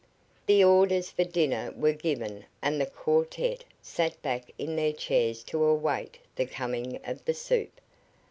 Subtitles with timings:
[0.47, 5.43] The orders for the dinner were given and the quartette sat back in their chairs
[5.43, 7.79] to await the coming of the soup.